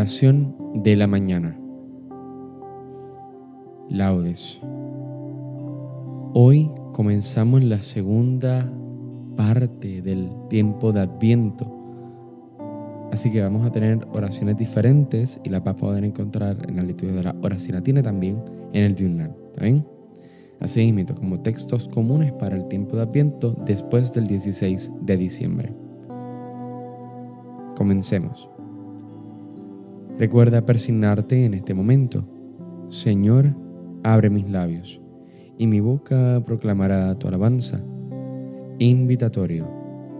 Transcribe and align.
Oración 0.00 0.56
de 0.82 0.96
la 0.96 1.06
mañana. 1.06 1.60
Laudes. 3.90 4.58
Hoy 6.32 6.70
comenzamos 6.94 7.62
la 7.62 7.82
segunda 7.82 8.72
parte 9.36 10.00
del 10.00 10.30
tiempo 10.48 10.94
de 10.94 11.00
Adviento. 11.00 11.70
Así 13.12 13.30
que 13.30 13.42
vamos 13.42 13.66
a 13.66 13.72
tener 13.72 13.98
oraciones 14.14 14.56
diferentes 14.56 15.38
y 15.44 15.50
las 15.50 15.62
vas 15.62 15.74
a 15.74 15.76
poder 15.76 16.02
encontrar 16.04 16.56
en 16.66 16.76
la 16.76 16.82
liturgia 16.82 17.16
de 17.16 17.24
la 17.24 17.36
oración 17.42 17.74
latina 17.74 18.02
también 18.02 18.42
en 18.72 18.84
el 18.84 18.94
diurnal. 18.94 19.36
¿Está 19.50 19.64
bien? 19.64 19.86
Así 20.60 21.06
como 21.14 21.40
textos 21.40 21.88
comunes 21.88 22.32
para 22.32 22.56
el 22.56 22.68
tiempo 22.68 22.96
de 22.96 23.02
Adviento 23.02 23.54
después 23.66 24.14
del 24.14 24.28
16 24.28 24.92
de 25.02 25.16
diciembre. 25.18 25.74
Comencemos. 27.76 28.48
Recuerda 30.20 30.66
persignarte 30.66 31.46
en 31.46 31.54
este 31.54 31.72
momento. 31.72 32.28
Señor, 32.90 33.56
abre 34.02 34.28
mis 34.28 34.50
labios, 34.50 35.00
y 35.56 35.66
mi 35.66 35.80
boca 35.80 36.42
proclamará 36.44 37.18
tu 37.18 37.26
alabanza. 37.26 37.82
Invitatorio, 38.78 39.66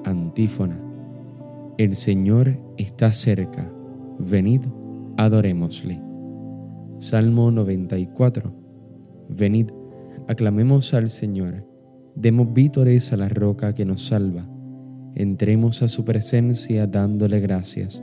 antífona. 0.06 0.82
El 1.76 1.96
Señor 1.96 2.56
está 2.78 3.12
cerca. 3.12 3.70
Venid, 4.18 4.62
adorémosle. 5.18 6.00
Salmo 6.98 7.50
94. 7.50 8.54
Venid, 9.28 9.68
aclamemos 10.28 10.94
al 10.94 11.10
Señor. 11.10 11.68
Demos 12.14 12.54
vítores 12.54 13.12
a 13.12 13.18
la 13.18 13.28
roca 13.28 13.74
que 13.74 13.84
nos 13.84 14.06
salva. 14.06 14.48
Entremos 15.14 15.82
a 15.82 15.88
su 15.88 16.06
presencia 16.06 16.86
dándole 16.86 17.40
gracias 17.40 18.02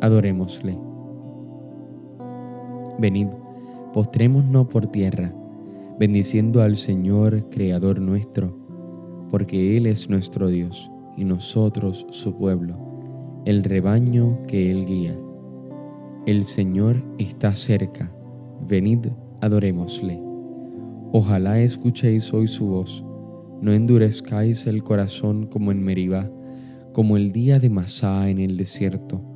adorémosle. 0.00 0.78
Venid, 2.98 3.28
postrémonos 3.92 4.66
por 4.68 4.86
tierra, 4.86 5.32
bendiciendo 5.98 6.62
al 6.62 6.76
Señor, 6.76 7.48
Creador 7.50 8.00
nuestro, 8.00 8.56
porque 9.30 9.76
Él 9.76 9.86
es 9.86 10.08
nuestro 10.08 10.48
Dios 10.48 10.90
y 11.16 11.24
nosotros 11.24 12.06
su 12.10 12.34
pueblo, 12.36 12.76
el 13.44 13.64
rebaño 13.64 14.38
que 14.46 14.70
Él 14.70 14.86
guía. 14.86 15.18
El 16.26 16.44
Señor 16.44 17.02
está 17.18 17.54
cerca, 17.54 18.12
venid, 18.66 19.06
adorémosle. 19.40 20.20
Ojalá 21.12 21.60
escuchéis 21.60 22.32
hoy 22.32 22.46
su 22.46 22.66
voz, 22.66 23.04
no 23.60 23.72
endurezcáis 23.72 24.66
el 24.66 24.82
corazón 24.82 25.46
como 25.46 25.72
en 25.72 25.82
Meribá, 25.82 26.30
como 26.92 27.16
el 27.16 27.32
día 27.32 27.58
de 27.58 27.70
Masá 27.70 28.28
en 28.28 28.38
el 28.38 28.56
desierto 28.56 29.29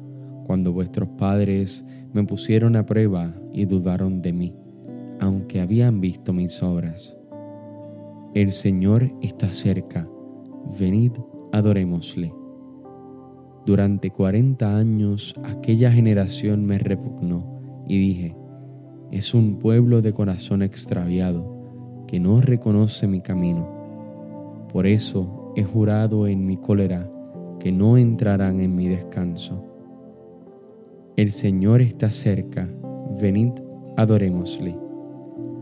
cuando 0.44 0.72
vuestros 0.72 1.08
padres 1.10 1.84
me 2.12 2.24
pusieron 2.24 2.76
a 2.76 2.86
prueba 2.86 3.34
y 3.52 3.64
dudaron 3.64 4.22
de 4.22 4.32
mí, 4.32 4.54
aunque 5.20 5.60
habían 5.60 6.00
visto 6.00 6.32
mis 6.32 6.62
obras. 6.62 7.16
El 8.34 8.52
Señor 8.52 9.10
está 9.20 9.50
cerca, 9.50 10.08
venid, 10.78 11.12
adorémosle. 11.52 12.32
Durante 13.66 14.10
cuarenta 14.10 14.76
años 14.76 15.34
aquella 15.42 15.90
generación 15.90 16.66
me 16.66 16.78
repugnó 16.78 17.60
y 17.88 17.98
dije, 17.98 18.36
es 19.10 19.34
un 19.34 19.58
pueblo 19.58 20.02
de 20.02 20.12
corazón 20.12 20.62
extraviado 20.62 22.04
que 22.06 22.20
no 22.20 22.40
reconoce 22.40 23.06
mi 23.06 23.20
camino. 23.20 24.66
Por 24.72 24.86
eso 24.86 25.52
he 25.56 25.62
jurado 25.62 26.26
en 26.26 26.46
mi 26.46 26.56
cólera 26.56 27.08
que 27.60 27.72
no 27.72 27.96
entrarán 27.96 28.60
en 28.60 28.74
mi 28.74 28.88
descanso. 28.88 29.73
El 31.16 31.30
Señor 31.30 31.80
está 31.80 32.10
cerca, 32.10 32.68
venid, 33.20 33.52
adorémosle. 33.96 34.76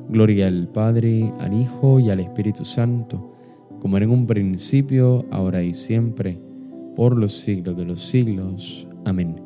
Gloria 0.09 0.47
al 0.47 0.67
Padre, 0.69 1.31
al 1.41 1.53
Hijo 1.53 2.01
y 2.01 2.09
al 2.09 2.21
Espíritu 2.21 2.65
Santo, 2.65 3.35
como 3.79 3.99
era 3.99 4.07
en 4.07 4.13
un 4.13 4.27
principio, 4.27 5.27
ahora 5.31 5.63
y 5.63 5.75
siempre, 5.75 6.41
por 6.97 7.19
los 7.19 7.37
siglos 7.39 7.77
de 7.77 7.85
los 7.85 8.03
siglos. 8.03 8.89
Amén. 9.05 9.43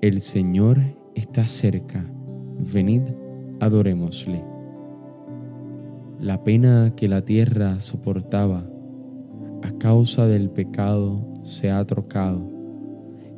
El 0.00 0.20
Señor 0.20 0.80
está 1.14 1.44
cerca, 1.44 2.04
venid, 2.58 3.02
adorémosle. 3.60 4.42
La 6.18 6.42
pena 6.42 6.94
que 6.96 7.06
la 7.06 7.24
tierra 7.24 7.78
soportaba 7.78 8.68
a 9.62 9.70
causa 9.78 10.26
del 10.26 10.50
pecado 10.50 11.24
se 11.44 11.70
ha 11.70 11.84
trocado 11.84 12.55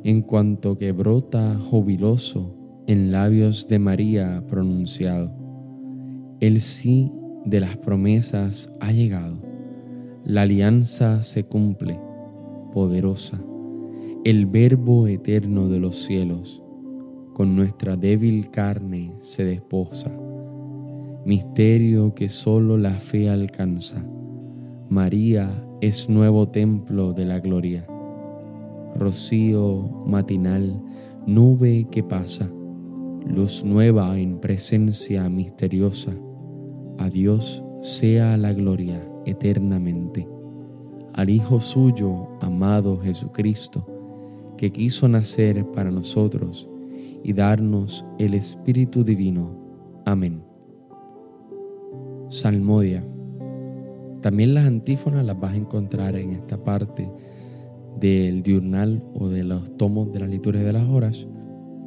en 0.09 0.23
cuanto 0.23 0.75
que 0.75 0.91
brota 0.91 1.59
jubiloso 1.69 2.55
en 2.87 3.11
labios 3.11 3.67
de 3.67 3.77
María 3.77 4.43
pronunciado. 4.49 5.31
El 6.39 6.61
sí 6.61 7.11
de 7.45 7.59
las 7.59 7.77
promesas 7.77 8.71
ha 8.79 8.91
llegado. 8.91 9.37
La 10.25 10.41
alianza 10.41 11.21
se 11.21 11.43
cumple, 11.43 11.99
poderosa. 12.73 13.39
El 14.23 14.47
verbo 14.47 15.05
eterno 15.05 15.69
de 15.69 15.79
los 15.79 15.97
cielos 15.97 16.63
con 17.35 17.55
nuestra 17.55 17.95
débil 17.95 18.49
carne 18.49 19.13
se 19.19 19.45
desposa. 19.45 20.11
Misterio 21.23 22.15
que 22.15 22.29
solo 22.29 22.79
la 22.79 22.95
fe 22.95 23.29
alcanza. 23.29 24.03
María 24.89 25.63
es 25.81 26.09
nuevo 26.09 26.49
templo 26.49 27.13
de 27.13 27.25
la 27.25 27.39
gloria 27.39 27.85
rocío 28.99 30.03
matinal, 30.05 30.81
nube 31.25 31.87
que 31.89 32.03
pasa, 32.03 32.51
luz 33.25 33.63
nueva 33.63 34.19
en 34.19 34.39
presencia 34.39 35.27
misteriosa. 35.29 36.15
A 36.97 37.09
Dios 37.09 37.63
sea 37.81 38.37
la 38.37 38.53
gloria 38.53 39.01
eternamente. 39.25 40.27
Al 41.13 41.29
Hijo 41.29 41.59
suyo, 41.59 42.27
amado 42.41 42.97
Jesucristo, 42.97 43.87
que 44.57 44.71
quiso 44.71 45.07
nacer 45.07 45.65
para 45.71 45.91
nosotros 45.91 46.69
y 47.23 47.33
darnos 47.33 48.05
el 48.17 48.33
Espíritu 48.33 49.03
Divino. 49.03 49.55
Amén. 50.05 50.43
Salmodia. 52.29 53.05
También 54.21 54.53
las 54.53 54.65
antífonas 54.65 55.25
las 55.25 55.39
vas 55.39 55.53
a 55.53 55.57
encontrar 55.57 56.15
en 56.15 56.31
esta 56.31 56.61
parte 56.61 57.09
del 57.99 58.43
diurnal 58.43 59.03
o 59.13 59.29
de 59.29 59.43
los 59.43 59.77
tomos 59.77 60.11
de 60.11 60.19
la 60.19 60.27
liturgia 60.27 60.63
de 60.63 60.73
las 60.73 60.87
horas 60.87 61.27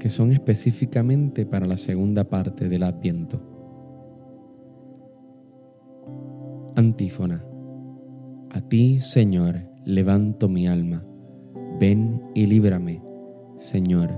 que 0.02 0.08
son 0.08 0.32
específicamente 0.32 1.46
para 1.46 1.64
la 1.64 1.76
segunda 1.76 2.24
parte 2.24 2.68
del 2.68 2.82
Adviento. 2.82 3.40
Antífona. 6.75 7.44
A 8.50 8.60
ti, 8.62 9.00
Señor, 9.00 9.60
levanto 9.84 10.49
mi 10.49 10.66
alma. 10.66 11.06
Ven 11.78 12.20
y 12.34 12.46
líbrame, 12.46 13.00
Señor, 13.56 14.10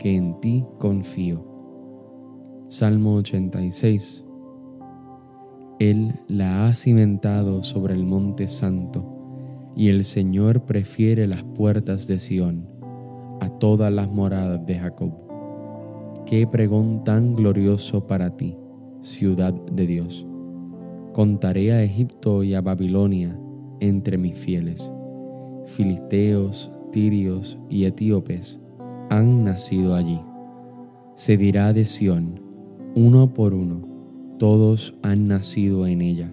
que 0.00 0.16
en 0.16 0.40
ti 0.40 0.66
confío. 0.78 1.46
Salmo 2.66 3.14
86. 3.14 4.24
Él 5.78 6.12
la 6.26 6.66
ha 6.66 6.74
cimentado 6.74 7.62
sobre 7.62 7.94
el 7.94 8.04
monte 8.04 8.48
santo 8.48 9.19
y 9.76 9.88
el 9.88 10.04
Señor 10.04 10.64
prefiere 10.64 11.26
las 11.26 11.42
puertas 11.42 12.06
de 12.06 12.18
Sión 12.18 12.68
a 13.40 13.48
todas 13.58 13.92
las 13.92 14.10
moradas 14.10 14.64
de 14.66 14.74
Jacob. 14.74 15.12
Qué 16.26 16.46
pregón 16.46 17.04
tan 17.04 17.34
glorioso 17.34 18.06
para 18.06 18.36
ti, 18.36 18.56
ciudad 19.02 19.54
de 19.72 19.86
Dios. 19.86 20.26
Contaré 21.12 21.72
a 21.72 21.82
Egipto 21.82 22.42
y 22.42 22.54
a 22.54 22.60
Babilonia 22.60 23.38
entre 23.80 24.18
mis 24.18 24.36
fieles. 24.38 24.92
Filisteos, 25.66 26.70
tirios 26.92 27.58
y 27.68 27.84
etíopes 27.84 28.60
han 29.08 29.44
nacido 29.44 29.94
allí. 29.94 30.20
Se 31.16 31.36
dirá 31.36 31.72
de 31.72 31.84
Sión, 31.84 32.40
uno 32.94 33.32
por 33.32 33.54
uno, 33.54 33.86
todos 34.38 34.94
han 35.02 35.28
nacido 35.28 35.86
en 35.86 36.00
ella 36.00 36.32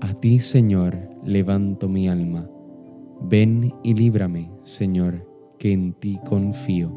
A 0.00 0.14
ti, 0.14 0.38
Señor, 0.38 0.96
levanto 1.24 1.88
mi 1.88 2.08
alma. 2.08 2.48
Ven 3.20 3.72
y 3.82 3.94
líbrame, 3.94 4.50
Señor, 4.62 5.26
que 5.58 5.72
en 5.72 5.92
ti 5.92 6.18
confío. 6.26 6.90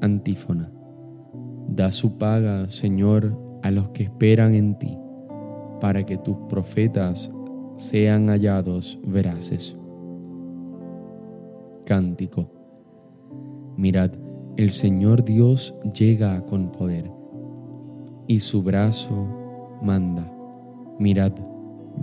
Antífona. 0.00 0.72
Da 1.66 1.90
su 1.90 2.16
paga, 2.16 2.68
Señor, 2.68 3.36
a 3.62 3.70
los 3.72 3.88
que 3.90 4.04
esperan 4.04 4.54
en 4.54 4.78
ti, 4.78 4.96
para 5.80 6.06
que 6.06 6.16
tus 6.16 6.36
profetas 6.48 7.32
sean 7.76 8.28
hallados 8.28 9.00
veraces. 9.04 9.76
Cántico. 11.84 12.52
Mirad, 13.76 14.12
el 14.56 14.70
Señor 14.70 15.24
Dios 15.24 15.74
llega 15.92 16.44
con 16.46 16.70
poder, 16.70 17.10
y 18.28 18.38
su 18.38 18.62
brazo 18.62 19.26
manda. 19.82 20.39
Mirad, 21.00 21.32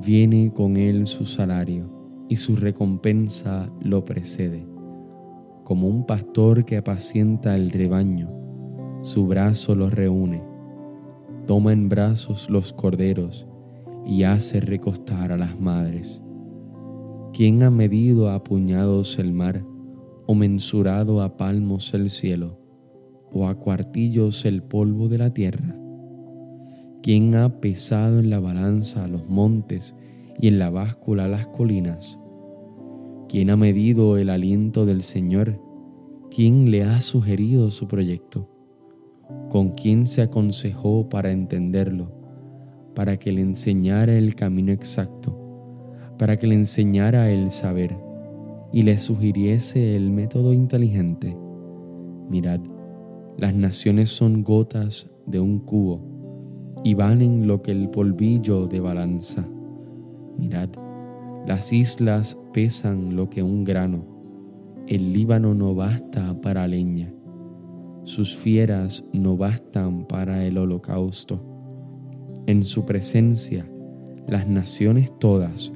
viene 0.05 0.51
con 0.51 0.75
él 0.75 1.07
su 1.07 1.25
salario, 1.25 1.89
y 2.27 2.35
su 2.35 2.57
recompensa 2.57 3.71
lo 3.79 4.03
precede. 4.03 4.67
Como 5.63 5.87
un 5.87 6.05
pastor 6.05 6.65
que 6.65 6.75
apacienta 6.75 7.55
el 7.55 7.71
rebaño, 7.71 8.29
su 9.03 9.25
brazo 9.25 9.73
los 9.75 9.93
reúne, 9.93 10.43
toma 11.45 11.71
en 11.71 11.87
brazos 11.87 12.49
los 12.49 12.73
corderos 12.73 13.47
y 14.05 14.23
hace 14.23 14.59
recostar 14.59 15.31
a 15.31 15.37
las 15.37 15.57
madres. 15.57 16.21
¿Quién 17.31 17.63
ha 17.63 17.69
medido 17.69 18.29
a 18.29 18.43
puñados 18.43 19.19
el 19.19 19.31
mar? 19.31 19.63
o 20.27 20.35
mensurado 20.35 21.21
a 21.21 21.37
palmos 21.37 21.93
el 21.93 22.09
cielo, 22.09 22.59
o 23.31 23.47
a 23.47 23.55
cuartillos 23.55 24.45
el 24.45 24.61
polvo 24.61 25.07
de 25.07 25.17
la 25.17 25.33
tierra? 25.33 25.75
¿Quién 27.03 27.35
ha 27.35 27.61
pesado 27.61 28.19
en 28.19 28.29
la 28.29 28.39
balanza 28.39 29.07
los 29.07 29.29
montes 29.29 29.95
y 30.41 30.47
en 30.47 30.59
la 30.59 30.71
báscula 30.71 31.27
las 31.27 31.47
colinas? 31.47 32.19
¿Quién 33.29 33.49
ha 33.51 33.55
medido 33.55 34.17
el 34.17 34.29
aliento 34.29 34.85
del 34.85 35.03
Señor? 35.03 35.61
¿Quién 36.35 36.71
le 36.71 36.83
ha 36.83 36.99
sugerido 36.99 37.69
su 37.71 37.87
proyecto? 37.87 38.49
¿Con 39.49 39.69
quién 39.69 40.07
se 40.07 40.21
aconsejó 40.23 41.07
para 41.07 41.31
entenderlo? 41.31 42.11
Para 42.95 43.17
que 43.17 43.31
le 43.31 43.41
enseñara 43.41 44.17
el 44.17 44.35
camino 44.35 44.71
exacto, 44.71 45.37
para 46.17 46.37
que 46.37 46.47
le 46.47 46.55
enseñara 46.55 47.29
el 47.29 47.51
saber 47.51 47.95
y 48.73 48.81
le 48.81 48.97
sugiriese 48.97 49.95
el 49.95 50.09
método 50.09 50.51
inteligente. 50.51 51.37
Mirad, 52.29 52.59
las 53.37 53.53
naciones 53.53 54.09
son 54.09 54.43
gotas 54.43 55.09
de 55.27 55.39
un 55.39 55.59
cubo 55.59 56.16
y 56.87 56.93
valen 56.93 57.47
lo 57.47 57.61
que 57.61 57.73
el 57.73 57.89
polvillo 57.89 58.65
de 58.65 58.79
balanza. 58.79 59.45
Mirad, 60.37 60.69
las 61.45 61.73
islas 61.73 62.37
pesan 62.53 63.17
lo 63.17 63.29
que 63.29 63.43
un 63.43 63.65
grano. 63.65 64.05
El 64.87 65.11
Líbano 65.11 65.53
no 65.53 65.75
basta 65.75 66.39
para 66.39 66.65
leña. 66.65 67.13
Sus 68.03 68.37
fieras 68.37 69.03
no 69.11 69.35
bastan 69.35 70.05
para 70.07 70.45
el 70.45 70.57
holocausto. 70.57 71.43
En 72.45 72.63
su 72.63 72.85
presencia, 72.85 73.69
las 74.25 74.47
naciones 74.47 75.11
todas, 75.19 75.73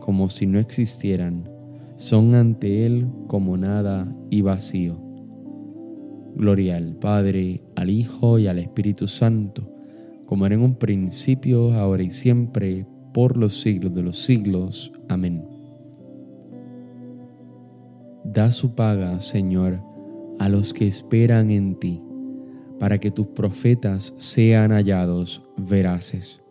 como 0.00 0.28
si 0.28 0.48
no 0.48 0.58
existieran, 0.58 1.48
son 1.94 2.34
ante 2.34 2.84
Él 2.84 3.06
como 3.28 3.56
nada 3.56 4.12
y 4.28 4.40
vacío. 4.40 5.00
Gloria 6.34 6.78
al 6.78 6.96
Padre, 6.96 7.62
al 7.76 7.90
Hijo 7.90 8.40
y 8.40 8.48
al 8.48 8.58
Espíritu 8.58 9.06
Santo, 9.06 9.77
como 10.28 10.44
era 10.44 10.56
en 10.56 10.60
un 10.60 10.74
principio, 10.74 11.72
ahora 11.72 12.02
y 12.02 12.10
siempre, 12.10 12.84
por 13.14 13.38
los 13.38 13.62
siglos 13.62 13.94
de 13.94 14.02
los 14.02 14.18
siglos. 14.18 14.92
Amén. 15.08 15.42
Da 18.24 18.50
su 18.50 18.74
paga, 18.74 19.20
Señor, 19.20 19.82
a 20.38 20.50
los 20.50 20.74
que 20.74 20.86
esperan 20.86 21.50
en 21.50 21.76
ti, 21.76 22.02
para 22.78 22.98
que 22.98 23.10
tus 23.10 23.28
profetas 23.28 24.12
sean 24.18 24.70
hallados 24.70 25.42
veraces. 25.56 26.42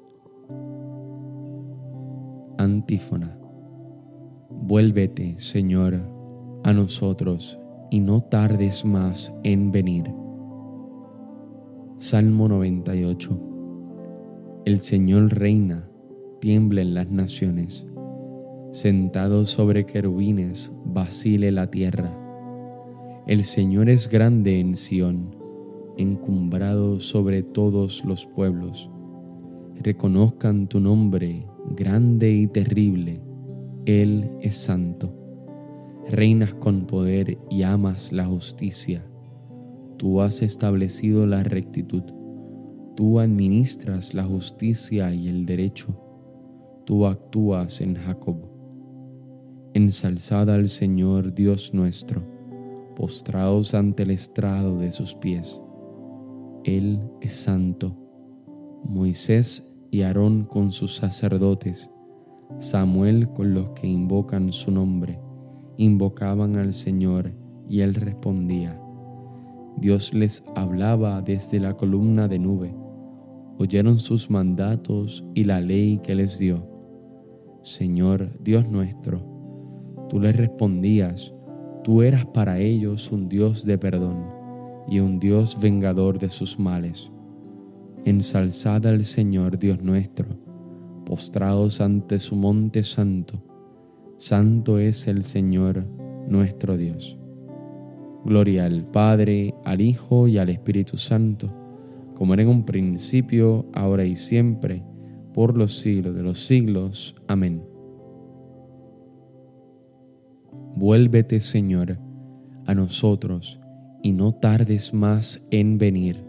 Antífona. 2.58 3.38
Vuélvete, 4.50 5.36
Señor, 5.38 6.02
a 6.64 6.74
nosotros 6.74 7.60
y 7.92 8.00
no 8.00 8.22
tardes 8.22 8.84
más 8.84 9.32
en 9.44 9.72
venir. 9.72 10.12
Salmo 12.00 12.48
98 12.48 13.47
El 14.68 14.82
Señor 14.82 15.34
reina, 15.34 15.90
tiemblen 16.42 16.94
las 16.94 17.10
naciones. 17.10 17.88
Sentado 18.74 19.46
sobre 19.46 19.86
querubines, 19.86 20.74
vacile 20.84 21.54
la 21.54 21.72
tierra. 21.72 22.12
El 23.28 23.46
Señor 23.46 23.88
es 23.88 24.10
grande 24.10 24.60
en 24.60 24.76
Sión, 24.76 25.34
encumbrado 25.96 27.00
sobre 27.00 27.44
todos 27.44 28.04
los 28.04 28.26
pueblos. 28.26 28.92
Reconozcan 29.78 30.68
tu 30.68 30.82
nombre, 30.82 31.48
grande 31.78 32.30
y 32.34 32.48
terrible 32.48 33.22
él 33.86 34.30
es 34.42 34.58
santo. 34.58 35.16
Reinas 36.10 36.54
con 36.56 36.88
poder 36.88 37.38
y 37.50 37.64
amas 37.64 38.12
la 38.12 38.26
justicia. 38.26 39.08
Tú 39.96 40.20
has 40.20 40.42
establecido 40.42 41.26
la 41.26 41.44
rectitud. 41.44 42.17
Tú 42.98 43.20
administras 43.20 44.16
la 44.16 44.24
justicia 44.24 45.14
y 45.14 45.30
el 45.30 45.46
derecho. 45.46 45.96
Tú 46.84 47.06
actúas 47.06 47.80
en 47.80 47.96
Jacob. 47.96 48.38
Ensalzad 49.76 50.50
al 50.50 50.68
Señor 50.68 51.36
Dios 51.36 51.76
nuestro, 51.76 52.24
postraos 52.96 53.76
ante 53.76 54.02
el 54.02 54.10
estrado 54.10 54.80
de 54.80 54.92
sus 54.92 55.14
pies. 55.14 55.62
Él 56.64 57.00
es 57.22 57.34
santo. 57.34 57.96
Moisés 58.84 59.70
y 59.92 60.02
Aarón 60.02 60.46
con 60.46 60.72
sus 60.72 60.96
sacerdotes 60.96 61.92
Samuel 62.60 63.30
con 63.30 63.54
los 63.54 63.70
que 63.70 63.86
invocan 63.86 64.52
su 64.52 64.72
nombre, 64.72 65.20
invocaban 65.78 66.56
al 66.56 66.74
Señor 66.74 67.36
y 67.70 67.82
él 67.82 67.94
respondía. 67.94 68.82
Dios 69.78 70.14
les 70.16 70.44
hablaba 70.56 71.22
desde 71.22 71.60
la 71.60 71.76
columna 71.76 72.28
de 72.28 72.40
nube, 72.40 72.76
oyeron 73.58 73.98
sus 73.98 74.30
mandatos 74.30 75.26
y 75.34 75.44
la 75.44 75.62
ley 75.62 76.00
que 76.04 76.16
les 76.16 76.38
dio. 76.38 76.68
Señor 77.64 78.32
Dios 78.42 78.70
nuestro, 78.70 79.22
tú 80.10 80.20
les 80.20 80.36
respondías, 80.36 81.34
tú 81.84 82.02
eras 82.02 82.26
para 82.28 82.60
ellos 82.60 83.12
un 83.12 83.28
Dios 83.28 83.66
de 83.66 83.78
perdón 83.78 84.26
y 84.88 85.00
un 85.00 85.20
Dios 85.20 85.60
vengador 85.60 86.20
de 86.20 86.30
sus 86.30 86.60
males. 86.60 87.12
Ensalzad 88.06 88.86
al 88.86 89.04
Señor 89.04 89.58
Dios 89.60 89.82
nuestro 89.82 90.48
postrados 91.08 91.80
ante 91.80 92.20
su 92.20 92.36
monte 92.36 92.84
santo. 92.84 93.42
Santo 94.18 94.78
es 94.78 95.08
el 95.08 95.24
Señor 95.24 95.86
nuestro 96.28 96.76
Dios. 96.76 97.18
Gloria 98.26 98.66
al 98.66 98.84
Padre, 98.92 99.54
al 99.64 99.80
Hijo 99.80 100.28
y 100.28 100.38
al 100.38 100.50
Espíritu 100.50 100.98
Santo, 100.98 101.50
como 102.18 102.34
era 102.34 102.42
en 102.42 102.50
un 102.50 102.66
principio, 102.66 103.68
ahora 103.74 104.04
y 104.04 104.16
siempre, 104.16 104.84
por 105.36 105.56
los 105.56 105.78
siglos 105.78 106.16
de 106.16 106.24
los 106.24 106.48
siglos. 106.48 107.16
Amén. 107.28 107.62
Vuélvete, 110.76 111.40
Señor, 111.40 112.00
a 112.66 112.74
nosotros, 112.74 113.60
y 114.02 114.14
no 114.14 114.34
tardes 114.34 114.96
más 114.96 115.46
en 115.52 115.78
venir. 115.78 116.26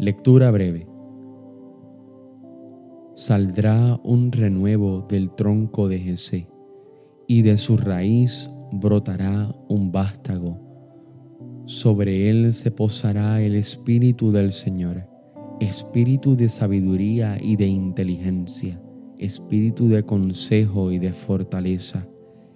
Lectura 0.00 0.50
breve 0.50 0.88
saldrá 3.14 4.00
un 4.02 4.32
renuevo 4.32 5.06
del 5.08 5.30
tronco 5.30 5.86
de 5.86 6.00
Jesé, 6.00 6.48
y 7.28 7.42
de 7.42 7.56
su 7.56 7.76
raíz 7.76 8.50
brotará 8.72 9.54
un 9.68 9.92
vástago. 9.92 10.65
Sobre 11.66 12.30
él 12.30 12.54
se 12.54 12.70
posará 12.70 13.42
el 13.42 13.56
espíritu 13.56 14.30
del 14.30 14.52
Señor, 14.52 15.08
espíritu 15.58 16.36
de 16.36 16.48
sabiduría 16.48 17.38
y 17.42 17.56
de 17.56 17.66
inteligencia, 17.66 18.80
espíritu 19.18 19.88
de 19.88 20.04
consejo 20.04 20.92
y 20.92 21.00
de 21.00 21.12
fortaleza, 21.12 22.06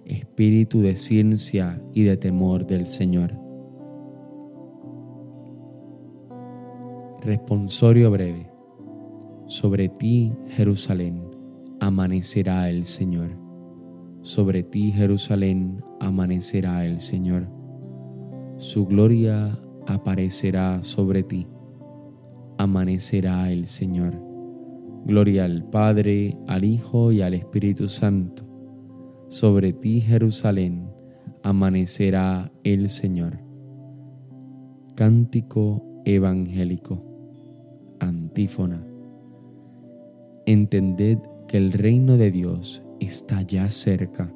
espíritu 0.04 0.80
de 0.80 0.94
ciencia 0.94 1.82
y 1.92 2.04
de 2.04 2.16
temor 2.16 2.64
del 2.64 2.86
Señor. 2.86 3.36
Responsorio 7.20 8.12
breve. 8.12 8.48
Sobre 9.46 9.88
ti, 9.88 10.30
Jerusalén, 10.50 11.20
amanecerá 11.80 12.70
el 12.70 12.84
Señor. 12.84 13.30
Sobre 14.22 14.62
ti, 14.62 14.92
Jerusalén, 14.92 15.82
amanecerá 15.98 16.86
el 16.86 17.00
Señor. 17.00 17.59
Su 18.60 18.84
gloria 18.84 19.58
aparecerá 19.86 20.82
sobre 20.82 21.22
ti. 21.22 21.46
Amanecerá 22.58 23.50
el 23.50 23.66
Señor. 23.66 24.22
Gloria 25.06 25.46
al 25.46 25.64
Padre, 25.64 26.36
al 26.46 26.64
Hijo 26.64 27.10
y 27.10 27.22
al 27.22 27.32
Espíritu 27.32 27.88
Santo. 27.88 28.44
Sobre 29.28 29.72
ti, 29.72 30.02
Jerusalén, 30.02 30.90
amanecerá 31.42 32.52
el 32.62 32.90
Señor. 32.90 33.38
Cántico 34.94 35.82
evangélico. 36.04 37.02
Antífona. 37.98 38.86
Entended 40.44 41.18
que 41.48 41.56
el 41.56 41.72
reino 41.72 42.18
de 42.18 42.30
Dios 42.30 42.84
está 43.00 43.40
ya 43.40 43.70
cerca. 43.70 44.30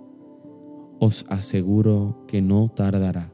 Os 0.98 1.26
aseguro 1.28 2.24
que 2.26 2.40
no 2.40 2.70
tardará. 2.70 3.33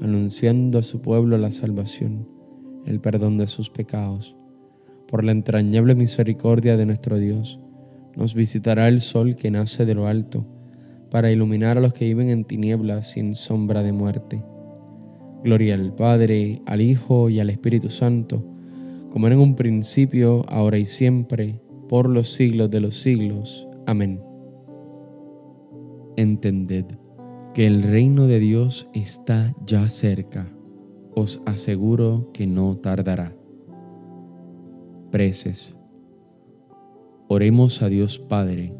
anunciando 0.00 0.78
a 0.78 0.82
su 0.82 1.00
pueblo 1.00 1.38
la 1.38 1.50
salvación, 1.50 2.28
el 2.86 3.00
perdón 3.00 3.38
de 3.38 3.46
sus 3.46 3.70
pecados. 3.70 4.36
Por 5.06 5.24
la 5.24 5.32
entrañable 5.32 5.94
misericordia 5.94 6.76
de 6.76 6.86
nuestro 6.86 7.18
Dios, 7.18 7.60
nos 8.16 8.34
visitará 8.34 8.88
el 8.88 9.00
sol 9.00 9.36
que 9.36 9.50
nace 9.50 9.86
de 9.86 9.94
lo 9.94 10.06
alto, 10.06 10.46
para 11.10 11.30
iluminar 11.30 11.78
a 11.78 11.80
los 11.80 11.94
que 11.94 12.04
viven 12.04 12.28
en 12.28 12.44
tinieblas 12.44 13.10
sin 13.10 13.34
sombra 13.34 13.82
de 13.82 13.92
muerte. 13.92 14.44
Gloria 15.42 15.74
al 15.74 15.94
Padre, 15.94 16.60
al 16.66 16.80
Hijo 16.80 17.30
y 17.30 17.40
al 17.40 17.48
Espíritu 17.48 17.88
Santo, 17.88 18.44
como 19.10 19.26
era 19.26 19.36
en 19.36 19.42
un 19.42 19.56
principio, 19.56 20.44
ahora 20.48 20.78
y 20.78 20.84
siempre, 20.84 21.60
por 21.88 22.08
los 22.08 22.30
siglos 22.34 22.70
de 22.70 22.80
los 22.80 22.94
siglos. 23.00 23.66
Amén. 23.86 24.20
Entended 26.16 27.07
que 27.58 27.66
el 27.66 27.82
reino 27.82 28.28
de 28.28 28.38
Dios 28.38 28.88
está 28.94 29.52
ya 29.66 29.88
cerca. 29.88 30.48
Os 31.16 31.42
aseguro 31.44 32.30
que 32.32 32.46
no 32.46 32.76
tardará. 32.76 33.34
Preces. 35.10 35.74
Oremos 37.26 37.82
a 37.82 37.88
Dios 37.88 38.20
Padre, 38.20 38.76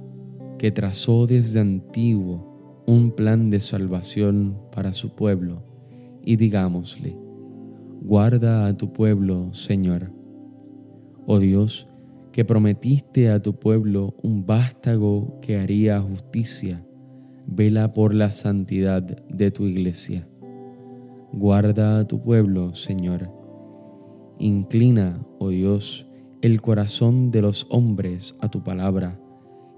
que 0.60 0.70
trazó 0.70 1.26
desde 1.26 1.58
antiguo 1.58 2.84
un 2.86 3.10
plan 3.10 3.50
de 3.50 3.58
salvación 3.58 4.56
para 4.70 4.92
su 4.92 5.10
pueblo, 5.16 5.64
y 6.22 6.36
digámosle, 6.36 7.18
guarda 8.00 8.68
a 8.68 8.76
tu 8.76 8.92
pueblo, 8.92 9.52
Señor 9.54 10.12
Oh 11.26 11.40
Dios, 11.40 11.88
que 12.30 12.44
prometiste 12.44 13.28
a 13.28 13.42
tu 13.42 13.58
pueblo 13.58 14.14
un 14.22 14.46
vástago 14.46 15.40
que 15.42 15.56
haría 15.56 16.00
justicia, 16.00 16.84
vela 17.48 17.94
por 17.94 18.14
la 18.14 18.30
santidad 18.30 19.02
de 19.02 19.50
tu 19.50 19.64
iglesia. 19.64 20.28
Guarda 21.32 21.98
a 21.98 22.06
tu 22.06 22.20
pueblo, 22.20 22.74
Señor. 22.74 23.32
Inclina, 24.38 25.26
oh 25.38 25.48
Dios, 25.48 26.06
el 26.42 26.60
corazón 26.60 27.30
de 27.30 27.42
los 27.42 27.66
hombres 27.70 28.36
a 28.40 28.48
tu 28.48 28.62
palabra 28.62 29.18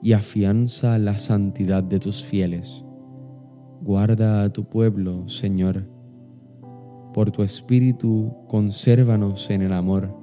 y 0.03 0.13
afianza 0.13 0.99
la 0.99 1.17
santidad 1.19 1.83
de 1.83 2.01
tus 2.01 2.25
fieles. 2.25 2.85
Guarda 3.81 4.43
a 4.43 4.53
tu 4.53 4.65
pueblo, 4.65 5.29
Señor. 5.29 5.89
Por 7.15 7.31
tu 7.31 7.43
espíritu, 7.43 8.35
consérvanos 8.49 9.49
en 9.51 9.63
el 9.63 9.73
amor 9.73 10.21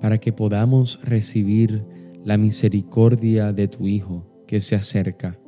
para 0.00 0.18
que 0.18 0.34
podamos 0.34 1.00
recibir 1.02 1.82
la 2.24 2.36
misericordia 2.36 3.54
de 3.54 3.68
tu 3.68 3.86
Hijo 3.86 4.44
que 4.46 4.60
se 4.60 4.76
acerca. 4.76 5.38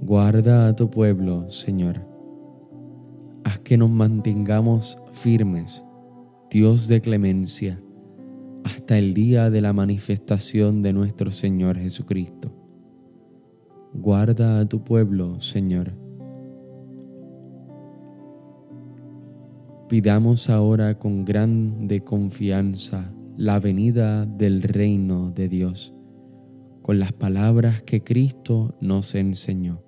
Guarda 0.00 0.68
a 0.68 0.76
tu 0.76 0.90
pueblo, 0.90 1.50
Señor. 1.50 2.06
Haz 3.44 3.58
que 3.60 3.76
nos 3.76 3.90
mantengamos 3.90 4.98
firmes, 5.12 5.84
Dios 6.50 6.88
de 6.88 7.00
clemencia, 7.00 7.82
hasta 8.64 8.98
el 8.98 9.12
día 9.12 9.50
de 9.50 9.60
la 9.60 9.72
manifestación 9.72 10.82
de 10.82 10.92
nuestro 10.92 11.30
Señor 11.30 11.78
Jesucristo. 11.78 12.52
Guarda 13.92 14.60
a 14.60 14.68
tu 14.68 14.84
pueblo, 14.84 15.40
Señor. 15.40 15.92
Pidamos 19.88 20.48
ahora 20.50 20.98
con 20.98 21.24
grande 21.24 22.04
confianza 22.04 23.12
la 23.36 23.58
venida 23.58 24.26
del 24.26 24.62
reino 24.62 25.30
de 25.30 25.48
Dios 25.48 25.94
con 26.88 26.98
las 26.98 27.12
palabras 27.12 27.82
que 27.82 28.02
Cristo 28.02 28.74
nos 28.80 29.14
enseñó. 29.14 29.87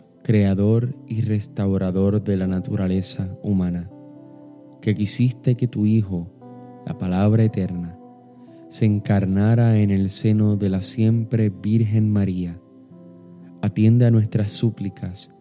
Creador 0.23 0.95
y 1.07 1.21
restaurador 1.21 2.23
de 2.23 2.37
la 2.37 2.45
naturaleza 2.45 3.35
humana, 3.41 3.89
que 4.79 4.93
quisiste 4.93 5.55
que 5.55 5.67
tu 5.67 5.87
Hijo, 5.87 6.29
la 6.85 6.95
palabra 6.95 7.43
eterna, 7.43 7.97
se 8.69 8.85
encarnara 8.85 9.79
en 9.79 9.89
el 9.89 10.11
seno 10.11 10.57
de 10.57 10.69
la 10.69 10.83
siempre 10.83 11.49
Virgen 11.49 12.11
María. 12.11 12.61
Atiende 13.63 14.05
a 14.05 14.11
nuestras 14.11 14.51
súplicas 14.51 15.31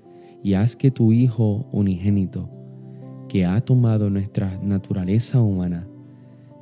y 0.42 0.54
haz 0.54 0.76
que 0.76 0.90
tu 0.90 1.12
Hijo 1.12 1.68
unigénito, 1.72 2.49
que 3.28 3.44
ha 3.44 3.60
tomado 3.60 4.08
nuestra 4.08 4.58
naturaleza 4.62 5.42
humana, 5.42 5.87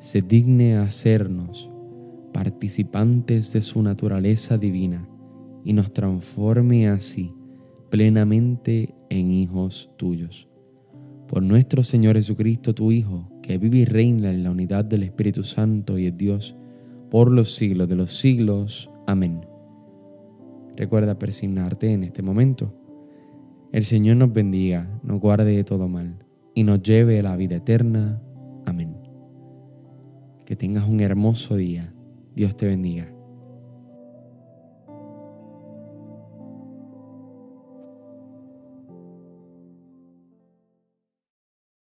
se 0.00 0.22
digne 0.22 0.76
a 0.76 0.82
hacernos 0.82 1.70
participantes 2.32 3.52
de 3.52 3.60
su 3.60 3.80
naturaleza 3.80 4.58
divina 4.58 5.08
y 5.64 5.72
nos 5.72 5.92
transforme 5.92 6.88
así 6.88 7.38
plenamente 7.90 8.95
en 9.11 9.30
hijos 9.30 9.90
tuyos. 9.97 10.49
Por 11.26 11.42
nuestro 11.42 11.83
Señor 11.83 12.16
Jesucristo, 12.16 12.75
tu 12.75 12.90
Hijo, 12.92 13.30
que 13.42 13.59
vive 13.59 13.78
y 13.78 13.85
reina 13.85 14.30
en 14.30 14.42
la 14.42 14.50
unidad 14.50 14.85
del 14.85 15.02
Espíritu 15.02 15.45
Santo 15.45 15.99
y 15.99 16.07
es 16.07 16.16
Dios, 16.16 16.57
por 17.11 17.30
los 17.30 17.54
siglos 17.54 17.88
de 17.88 17.97
los 17.97 18.16
siglos. 18.16 18.90
Amén. 19.07 19.40
Recuerda 20.76 21.18
persignarte 21.18 21.92
en 21.92 22.04
este 22.04 22.23
momento. 22.23 22.75
El 23.73 23.85
Señor 23.85 24.16
nos 24.16 24.33
bendiga, 24.33 24.88
nos 25.02 25.21
guarde 25.21 25.57
de 25.57 25.64
todo 25.64 25.88
mal 25.88 26.25
y 26.54 26.64
nos 26.64 26.83
lleve 26.83 27.18
a 27.18 27.23
la 27.23 27.37
vida 27.37 27.57
eterna. 27.57 28.23
Amén. 28.64 28.97
Que 30.47 30.57
tengas 30.57 30.88
un 30.88 31.00
hermoso 31.00 31.57
día. 31.57 31.92
Dios 32.35 32.57
te 32.57 32.66
bendiga. 32.66 33.17